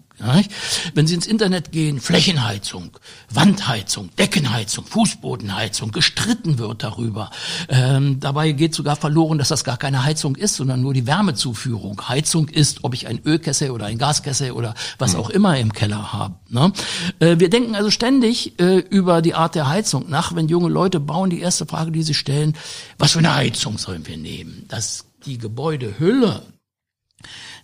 wenn 0.95 1.07
Sie 1.07 1.15
ins 1.15 1.27
Internet 1.27 1.73
gehen, 1.73 2.01
Flächenheizung, 2.01 2.97
Wandheizung, 3.31 4.11
Deckenheizung, 4.17 4.85
Fußbodenheizung, 4.85 5.93
gestritten 5.93 6.59
wird 6.59 6.83
darüber. 6.83 7.31
Ähm, 7.69 8.21
dabei 8.21 8.53
geht 8.53 8.75
sogar 8.75 8.97
verloren, 8.97 9.39
dass 9.39 9.49
das 9.49 9.65
gar 9.65 9.77
keine 9.77 10.05
Heizung 10.05 10.37
ist, 10.37 10.55
sondern 10.55 10.81
nur 10.81 10.95
die 10.95 11.07
Wärmezuführung. 11.07 12.09
Heizung 12.09 12.49
ist, 12.49 12.85
ob 12.85 12.95
ich 12.95 13.07
ein 13.07 13.21
Ölkessel 13.25 13.71
oder 13.71 13.87
ein 13.87 13.99
Gaskessel 13.99 14.53
oder 14.53 14.75
was 14.99 15.15
auch 15.15 15.31
immer 15.31 15.59
im 15.59 15.73
Keller 15.73 16.13
habe. 16.13 16.35
Ne? 16.49 16.73
Äh, 17.19 17.39
wir 17.39 17.51
denken 17.51 17.75
also 17.75 17.91
ständig 17.91 18.59
äh, 18.61 18.79
über 18.79 19.23
die 19.23 19.35
Art 19.35 19.55
der 19.55 19.69
Heizung 19.69 20.09
nach. 20.09 20.35
Wenn 20.35 20.49
junge 20.49 20.69
Leute 20.69 21.01
bauen, 21.01 21.31
die 21.31 21.41
erste 21.41 21.67
Frage, 21.67 21.91
die 21.91 22.03
sie 22.03 22.15
stellen, 22.15 22.55
was 22.99 23.13
für 23.13 23.19
eine 23.19 23.35
Heizung 23.35 23.79
sollen 23.79 24.07
wir 24.07 24.17
nehmen? 24.17 24.65
Dass 24.69 25.05
die 25.27 25.39
Gebäudehülle 25.39 26.43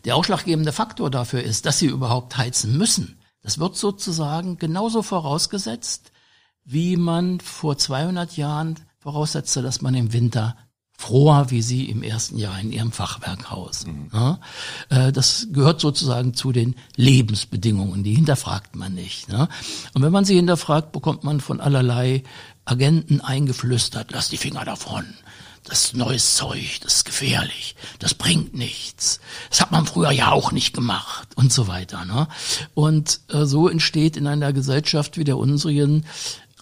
der 0.08 0.16
ausschlaggebende 0.16 0.72
Faktor 0.72 1.10
dafür 1.10 1.42
ist, 1.42 1.66
dass 1.66 1.78
sie 1.78 1.84
überhaupt 1.84 2.38
heizen 2.38 2.78
müssen. 2.78 3.18
Das 3.42 3.58
wird 3.58 3.76
sozusagen 3.76 4.56
genauso 4.56 5.02
vorausgesetzt, 5.02 6.12
wie 6.64 6.96
man 6.96 7.40
vor 7.40 7.76
200 7.76 8.34
Jahren 8.38 8.76
voraussetzte, 8.98 9.60
dass 9.60 9.82
man 9.82 9.94
im 9.94 10.14
Winter 10.14 10.56
froher 10.96 11.50
wie 11.50 11.60
Sie 11.60 11.90
im 11.90 12.02
ersten 12.02 12.38
Jahr 12.38 12.58
in 12.58 12.72
Ihrem 12.72 12.90
Fachwerkhaus. 12.90 13.86
Mhm. 13.86 14.08
Ja, 14.10 14.40
äh, 14.88 15.12
das 15.12 15.48
gehört 15.52 15.82
sozusagen 15.82 16.32
zu 16.32 16.52
den 16.52 16.74
Lebensbedingungen, 16.96 18.02
die 18.02 18.14
hinterfragt 18.14 18.76
man 18.76 18.94
nicht. 18.94 19.28
Ne? 19.28 19.46
Und 19.92 20.02
wenn 20.02 20.10
man 20.10 20.24
sie 20.24 20.36
hinterfragt, 20.36 20.90
bekommt 20.92 21.22
man 21.22 21.40
von 21.40 21.60
allerlei 21.60 22.22
Agenten 22.64 23.20
eingeflüstert, 23.20 24.10
lass 24.10 24.30
die 24.30 24.38
Finger 24.38 24.64
davon 24.64 25.04
das 25.68 25.84
ist 25.84 25.96
neues 25.96 26.34
Zeug, 26.34 26.80
das 26.82 26.96
ist 26.96 27.04
gefährlich, 27.04 27.76
das 27.98 28.14
bringt 28.14 28.54
nichts. 28.54 29.20
Das 29.50 29.60
hat 29.60 29.70
man 29.70 29.86
früher 29.86 30.10
ja 30.10 30.32
auch 30.32 30.50
nicht 30.50 30.74
gemacht 30.74 31.28
und 31.36 31.52
so 31.52 31.68
weiter. 31.68 32.04
Ne? 32.04 32.26
Und 32.74 33.20
äh, 33.28 33.44
so 33.44 33.68
entsteht 33.68 34.16
in 34.16 34.26
einer 34.26 34.52
Gesellschaft 34.52 35.18
wie 35.18 35.24
der 35.24 35.36
unsrigen 35.36 36.06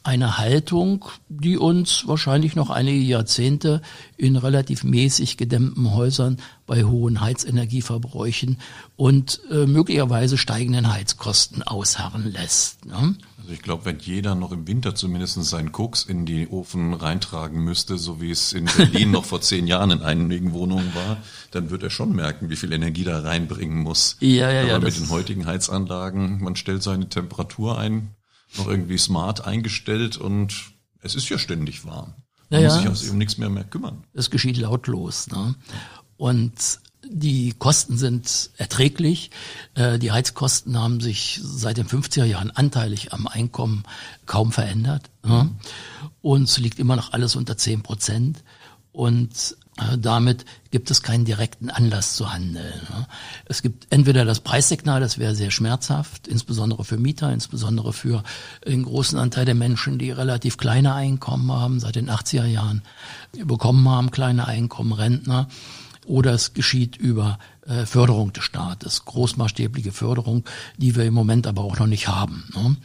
eine 0.06 0.38
Haltung, 0.38 1.04
die 1.28 1.58
uns 1.58 2.06
wahrscheinlich 2.06 2.54
noch 2.54 2.70
einige 2.70 3.00
Jahrzehnte 3.00 3.82
in 4.16 4.36
relativ 4.36 4.84
mäßig 4.84 5.36
gedämmten 5.36 5.92
Häusern 5.92 6.38
bei 6.66 6.84
hohen 6.84 7.20
Heizenergieverbräuchen 7.20 8.58
und 8.96 9.40
äh, 9.50 9.66
möglicherweise 9.66 10.38
steigenden 10.38 10.92
Heizkosten 10.92 11.62
ausharren 11.62 12.32
lässt. 12.32 12.84
Ne? 12.86 13.16
Also 13.38 13.52
ich 13.52 13.62
glaube, 13.62 13.84
wenn 13.84 13.98
jeder 14.00 14.34
noch 14.34 14.50
im 14.50 14.66
Winter 14.66 14.94
zumindest 14.94 15.42
seinen 15.44 15.70
Koks 15.70 16.02
in 16.02 16.26
die 16.26 16.48
Ofen 16.48 16.94
reintragen 16.94 17.62
müsste, 17.62 17.96
so 17.96 18.20
wie 18.20 18.32
es 18.32 18.52
in 18.52 18.64
Berlin 18.76 19.12
noch 19.12 19.24
vor 19.24 19.40
zehn 19.40 19.66
Jahren 19.68 19.92
in 19.92 20.02
einigen 20.02 20.52
Wohnungen 20.52 20.92
war, 20.94 21.18
dann 21.52 21.70
wird 21.70 21.84
er 21.84 21.90
schon 21.90 22.14
merken, 22.14 22.48
wie 22.50 22.56
viel 22.56 22.72
Energie 22.72 23.04
da 23.04 23.20
reinbringen 23.20 23.82
muss. 23.82 24.16
Ja, 24.20 24.50
ja, 24.50 24.62
ja. 24.62 24.76
Aber 24.76 24.86
mit 24.86 24.96
den 24.96 25.10
heutigen 25.10 25.46
Heizanlagen, 25.46 26.42
man 26.42 26.56
stellt 26.56 26.82
seine 26.82 27.08
Temperatur 27.08 27.78
ein, 27.78 28.16
noch 28.56 28.68
irgendwie 28.68 28.98
smart 28.98 29.44
eingestellt 29.44 30.16
und 30.16 30.54
es 31.00 31.14
ist 31.14 31.28
ja 31.28 31.38
ständig 31.38 31.84
warm. 31.84 32.14
Man 32.50 32.62
ja, 32.62 32.68
muss 32.68 32.78
sich 32.78 32.88
aus 32.88 33.04
eben 33.04 33.18
nichts 33.18 33.38
mehr 33.38 33.50
mehr 33.50 33.64
kümmern. 33.64 34.04
Es 34.12 34.30
geschieht 34.30 34.56
lautlos. 34.56 35.28
Ne? 35.28 35.54
Und 36.16 36.80
die 37.08 37.52
Kosten 37.52 37.96
sind 37.96 38.50
erträglich. 38.56 39.30
Äh, 39.74 39.98
die 39.98 40.12
Heizkosten 40.12 40.78
haben 40.78 41.00
sich 41.00 41.40
seit 41.42 41.76
den 41.76 41.86
50er 41.86 42.24
Jahren 42.24 42.50
anteilig 42.50 43.12
am 43.12 43.26
Einkommen 43.26 43.84
kaum 44.26 44.52
verändert. 44.52 45.10
Ne? 45.24 45.50
Und 46.22 46.44
es 46.44 46.58
liegt 46.58 46.78
immer 46.78 46.96
noch 46.96 47.12
alles 47.12 47.36
unter 47.36 47.56
10 47.56 47.82
Prozent. 47.82 48.42
Und 48.92 49.56
damit 49.98 50.46
gibt 50.70 50.90
es 50.90 51.02
keinen 51.02 51.26
direkten 51.26 51.68
Anlass 51.68 52.16
zu 52.16 52.32
handeln. 52.32 52.80
Ne? 52.90 53.06
Es 53.44 53.60
gibt 53.60 53.86
entweder 53.90 54.24
das 54.24 54.40
Preissignal, 54.40 55.00
das 55.00 55.18
wäre 55.18 55.34
sehr 55.34 55.50
schmerzhaft, 55.50 56.28
insbesondere 56.28 56.84
für 56.84 56.96
Mieter, 56.96 57.30
insbesondere 57.30 57.92
für 57.92 58.22
den 58.66 58.84
großen 58.84 59.18
Anteil 59.18 59.44
der 59.44 59.54
Menschen, 59.54 59.98
die 59.98 60.10
relativ 60.10 60.56
kleine 60.56 60.94
Einkommen 60.94 61.52
haben, 61.52 61.78
seit 61.78 61.96
den 61.96 62.10
80er 62.10 62.46
Jahren 62.46 62.82
bekommen 63.32 63.86
haben, 63.88 64.10
kleine 64.10 64.46
Einkommen, 64.46 64.92
Rentner 64.92 65.48
oder 66.06 66.32
es 66.32 66.54
geschieht 66.54 66.96
über 66.96 67.38
äh, 67.68 67.86
Förderung 67.86 68.32
des 68.32 68.44
Staates, 68.44 69.04
großmaßstäbliche 69.04 69.92
Förderung, 69.92 70.44
die 70.76 70.94
wir 70.96 71.04
im 71.04 71.14
Moment 71.14 71.46
aber 71.46 71.62
auch 71.62 71.78
noch 71.78 71.86
nicht 71.86 72.08
haben. 72.08 72.44
Ne? 72.54 72.76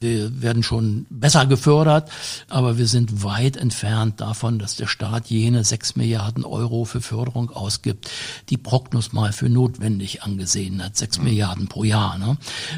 Wir 0.00 0.42
werden 0.42 0.62
schon 0.62 1.06
besser 1.10 1.46
gefördert, 1.46 2.10
aber 2.48 2.78
wir 2.78 2.86
sind 2.86 3.24
weit 3.24 3.56
entfernt 3.56 4.20
davon, 4.20 4.58
dass 4.58 4.76
der 4.76 4.86
Staat 4.86 5.28
jene 5.28 5.64
sechs 5.64 5.96
Milliarden 5.96 6.44
Euro 6.44 6.84
für 6.84 7.00
Förderung 7.00 7.50
ausgibt, 7.50 8.10
die 8.50 8.56
Prognos 8.56 9.12
mal 9.12 9.32
für 9.32 9.48
notwendig 9.48 10.22
angesehen 10.22 10.82
hat, 10.82 10.96
sechs 10.96 11.18
mhm. 11.18 11.24
Milliarden 11.24 11.68
pro 11.68 11.84
Jahr. 11.84 12.18
Ne? 12.18 12.36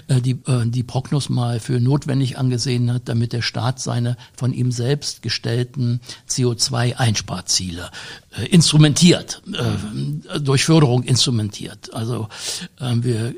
Äh, 0.08 0.20
die, 0.20 0.38
äh, 0.46 0.66
die 0.66 0.82
Prognos 0.82 1.28
mal 1.28 1.60
für 1.60 1.80
notwendig 1.80 2.38
angesehen 2.38 2.92
hat, 2.92 3.08
damit 3.08 3.32
der 3.32 3.42
Staat 3.42 3.80
seine 3.80 4.16
von 4.36 4.52
ihm 4.52 4.72
selbst 4.72 5.22
gestellten 5.22 6.00
CO2-Einsparziele 6.28 7.90
äh, 8.36 8.46
instrumentiert, 8.46 9.42
äh, 9.52 10.38
durch 10.40 10.64
Förderung 10.64 11.02
instrumentiert. 11.02 11.39
Also 11.92 12.28
äh, 12.78 12.94
wir 13.00 13.34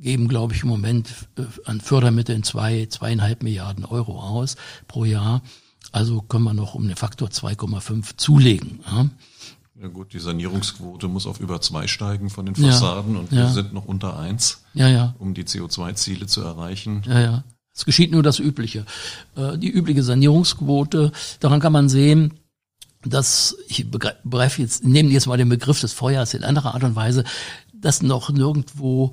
geben, 0.00 0.28
glaube 0.28 0.54
ich, 0.54 0.62
im 0.62 0.68
Moment 0.68 1.08
äh, 1.36 1.42
an 1.64 1.80
Fördermitteln 1.80 2.42
zwei, 2.42 2.86
zweieinhalb 2.86 3.42
Milliarden 3.42 3.84
Euro 3.84 4.20
aus 4.20 4.56
pro 4.86 5.04
Jahr. 5.04 5.42
Also 5.92 6.20
können 6.22 6.44
wir 6.44 6.54
noch 6.54 6.74
um 6.74 6.86
den 6.86 6.96
Faktor 6.96 7.28
2,5 7.28 8.16
zulegen. 8.16 8.80
Ja. 8.86 9.08
Ja 9.80 9.86
gut, 9.86 10.12
die 10.12 10.18
Sanierungsquote 10.18 11.06
muss 11.06 11.24
auf 11.26 11.38
über 11.38 11.60
zwei 11.60 11.86
steigen 11.86 12.30
von 12.30 12.46
den 12.46 12.56
Fassaden 12.56 13.14
ja, 13.14 13.20
und 13.20 13.30
wir 13.30 13.38
ja. 13.38 13.48
sind 13.48 13.72
noch 13.72 13.84
unter 13.84 14.18
eins, 14.18 14.64
um 15.20 15.34
die 15.34 15.44
CO2-Ziele 15.44 16.26
zu 16.26 16.40
erreichen. 16.40 17.04
Ja, 17.06 17.20
ja. 17.20 17.44
Es 17.72 17.84
geschieht 17.84 18.10
nur 18.10 18.24
das 18.24 18.40
Übliche. 18.40 18.84
Äh, 19.36 19.56
die 19.56 19.70
übliche 19.70 20.02
Sanierungsquote, 20.02 21.12
daran 21.38 21.60
kann 21.60 21.72
man 21.72 21.88
sehen, 21.88 22.37
dass, 23.10 23.56
ich 23.68 23.90
begreife 23.90 24.62
jetzt, 24.62 24.84
nehmen 24.84 25.10
jetzt 25.10 25.26
mal 25.26 25.36
den 25.36 25.48
Begriff 25.48 25.80
des 25.80 25.92
Feuers 25.92 26.34
in 26.34 26.44
anderer 26.44 26.74
Art 26.74 26.84
und 26.84 26.96
Weise, 26.96 27.24
dass 27.72 28.02
noch 28.02 28.30
nirgendwo 28.30 29.12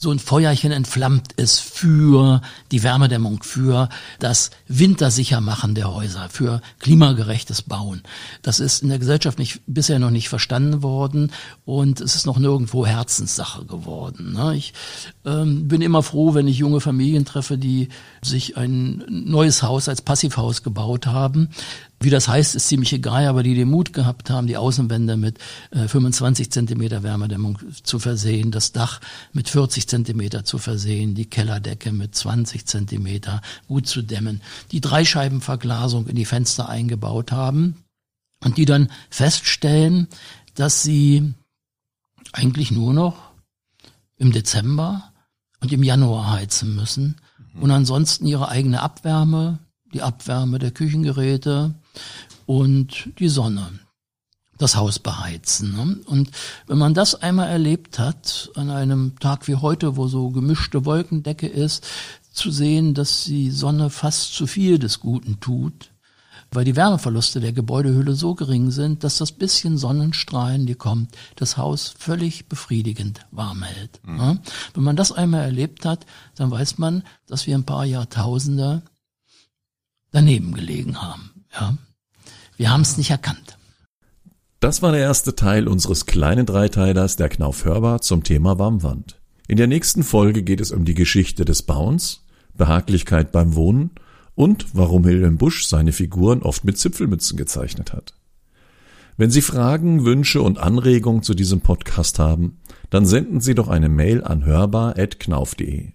so 0.00 0.12
ein 0.12 0.20
Feuerchen 0.20 0.70
entflammt 0.70 1.32
ist 1.32 1.58
für 1.58 2.40
die 2.70 2.84
Wärmedämmung, 2.84 3.42
für 3.42 3.88
das 4.20 4.50
Wintersichermachen 4.68 5.74
der 5.74 5.92
Häuser, 5.92 6.28
für 6.28 6.60
klimagerechtes 6.78 7.62
Bauen. 7.62 8.02
Das 8.42 8.60
ist 8.60 8.82
in 8.82 8.90
der 8.90 9.00
Gesellschaft 9.00 9.40
nicht, 9.40 9.60
bisher 9.66 9.98
noch 9.98 10.10
nicht 10.10 10.28
verstanden 10.28 10.84
worden 10.84 11.32
und 11.64 12.00
es 12.00 12.14
ist 12.14 12.26
noch 12.26 12.38
nirgendwo 12.38 12.86
Herzenssache 12.86 13.64
geworden. 13.64 14.34
Ne? 14.34 14.54
Ich 14.54 14.72
ähm, 15.24 15.66
bin 15.66 15.82
immer 15.82 16.04
froh, 16.04 16.32
wenn 16.32 16.46
ich 16.46 16.58
junge 16.58 16.80
Familien 16.80 17.24
treffe, 17.24 17.58
die 17.58 17.88
sich 18.22 18.56
ein 18.56 19.04
neues 19.08 19.64
Haus 19.64 19.88
als 19.88 20.00
Passivhaus 20.00 20.62
gebaut 20.62 21.08
haben, 21.08 21.48
wie 22.00 22.10
das 22.10 22.28
heißt, 22.28 22.54
ist 22.54 22.68
ziemlich 22.68 22.92
egal, 22.92 23.26
aber 23.26 23.42
die 23.42 23.54
den 23.54 23.68
Mut 23.68 23.92
gehabt 23.92 24.30
haben, 24.30 24.46
die 24.46 24.56
Außenwände 24.56 25.16
mit 25.16 25.38
äh, 25.70 25.88
25 25.88 26.50
Zentimeter 26.50 27.02
Wärmedämmung 27.02 27.58
zu 27.82 27.98
versehen, 27.98 28.52
das 28.52 28.72
Dach 28.72 29.00
mit 29.32 29.48
40 29.48 29.88
Zentimeter 29.88 30.44
zu 30.44 30.58
versehen, 30.58 31.14
die 31.14 31.26
Kellerdecke 31.26 31.92
mit 31.92 32.14
20 32.14 32.66
Zentimeter 32.66 33.42
gut 33.66 33.88
zu 33.88 34.02
dämmen, 34.02 34.42
die 34.70 34.80
Dreischeibenverglasung 34.80 36.06
in 36.06 36.14
die 36.14 36.24
Fenster 36.24 36.68
eingebaut 36.68 37.32
haben 37.32 37.76
und 38.44 38.58
die 38.58 38.64
dann 38.64 38.90
feststellen, 39.10 40.06
dass 40.54 40.82
sie 40.82 41.34
eigentlich 42.32 42.70
nur 42.70 42.92
noch 42.92 43.32
im 44.16 44.30
Dezember 44.32 45.12
und 45.60 45.72
im 45.72 45.82
Januar 45.82 46.30
heizen 46.30 46.76
müssen 46.76 47.16
und 47.60 47.70
ansonsten 47.70 48.26
ihre 48.26 48.48
eigene 48.48 48.82
Abwärme, 48.82 49.58
die 49.92 50.02
Abwärme 50.02 50.58
der 50.58 50.70
Küchengeräte 50.70 51.74
und 52.46 53.10
die 53.18 53.28
Sonne 53.28 53.70
das 54.58 54.76
Haus 54.76 54.98
beheizen. 54.98 55.72
Ne? 55.72 55.98
Und 56.06 56.30
wenn 56.66 56.78
man 56.78 56.92
das 56.92 57.14
einmal 57.14 57.48
erlebt 57.48 57.98
hat, 57.98 58.50
an 58.56 58.70
einem 58.70 59.18
Tag 59.20 59.46
wie 59.48 59.54
heute, 59.54 59.96
wo 59.96 60.08
so 60.08 60.30
gemischte 60.30 60.84
Wolkendecke 60.84 61.46
ist, 61.46 61.86
zu 62.32 62.50
sehen, 62.50 62.94
dass 62.94 63.24
die 63.24 63.50
Sonne 63.50 63.90
fast 63.90 64.34
zu 64.34 64.46
viel 64.46 64.78
des 64.78 65.00
Guten 65.00 65.40
tut, 65.40 65.90
weil 66.50 66.64
die 66.64 66.76
Wärmeverluste 66.76 67.40
der 67.40 67.52
Gebäudehülle 67.52 68.14
so 68.14 68.34
gering 68.34 68.70
sind, 68.70 69.04
dass 69.04 69.18
das 69.18 69.32
bisschen 69.32 69.76
Sonnenstrahlen, 69.76 70.66
die 70.66 70.74
kommt, 70.74 71.16
das 71.36 71.56
Haus 71.56 71.94
völlig 71.98 72.48
befriedigend 72.48 73.26
warm 73.30 73.62
hält. 73.62 74.00
Mhm. 74.04 74.16
Ne? 74.16 74.40
Wenn 74.74 74.84
man 74.84 74.96
das 74.96 75.12
einmal 75.12 75.42
erlebt 75.42 75.84
hat, 75.84 76.06
dann 76.36 76.50
weiß 76.50 76.78
man, 76.78 77.02
dass 77.26 77.46
wir 77.46 77.54
ein 77.54 77.66
paar 77.66 77.84
Jahrtausende 77.84 78.82
daneben 80.12 80.54
gelegen 80.54 81.00
haben. 81.00 81.44
Ja. 81.52 81.76
Wir 82.56 82.70
haben 82.70 82.82
es 82.82 82.96
nicht 82.96 83.10
erkannt. 83.10 83.56
Das 84.60 84.82
war 84.82 84.90
der 84.90 85.00
erste 85.00 85.36
Teil 85.36 85.68
unseres 85.68 86.06
kleinen 86.06 86.44
Dreiteilers 86.44 87.16
der 87.16 87.28
Knauf 87.28 87.64
Hörbar 87.64 88.00
zum 88.00 88.24
Thema 88.24 88.58
Warmwand. 88.58 89.20
In 89.46 89.56
der 89.56 89.68
nächsten 89.68 90.02
Folge 90.02 90.42
geht 90.42 90.60
es 90.60 90.72
um 90.72 90.84
die 90.84 90.94
Geschichte 90.94 91.44
des 91.44 91.62
Bauens, 91.62 92.24
Behaglichkeit 92.54 93.30
beim 93.30 93.54
Wohnen 93.54 93.92
und 94.34 94.66
warum 94.72 95.04
Wilhelm 95.04 95.38
Busch 95.38 95.66
seine 95.66 95.92
Figuren 95.92 96.42
oft 96.42 96.64
mit 96.64 96.76
Zipfelmützen 96.76 97.36
gezeichnet 97.36 97.92
hat. 97.92 98.14
Wenn 99.16 99.30
Sie 99.30 99.42
Fragen, 99.42 100.04
Wünsche 100.04 100.42
und 100.42 100.58
Anregungen 100.58 101.22
zu 101.22 101.34
diesem 101.34 101.60
Podcast 101.60 102.18
haben, 102.18 102.58
dann 102.90 103.06
senden 103.06 103.40
Sie 103.40 103.54
doch 103.54 103.68
eine 103.68 103.88
Mail 103.88 104.22
an 104.22 104.44
hörbar.knauf.de. 104.44 105.92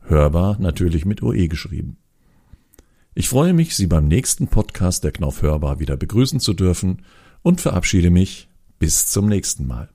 Hörbar 0.00 0.56
natürlich 0.58 1.04
mit 1.04 1.22
OE 1.22 1.48
geschrieben. 1.48 1.96
Ich 3.12 3.28
freue 3.28 3.52
mich, 3.52 3.74
Sie 3.74 3.88
beim 3.88 4.06
nächsten 4.06 4.46
Podcast 4.46 5.02
der 5.02 5.10
Knauf 5.10 5.42
Hörbar 5.42 5.80
wieder 5.80 5.96
begrüßen 5.96 6.38
zu 6.38 6.54
dürfen 6.54 7.02
und 7.42 7.60
verabschiede 7.60 8.08
mich 8.08 8.48
bis 8.78 9.08
zum 9.08 9.26
nächsten 9.26 9.66
Mal. 9.66 9.88